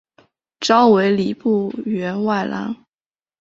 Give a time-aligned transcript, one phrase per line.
[0.59, 2.75] 召为礼部员外郎。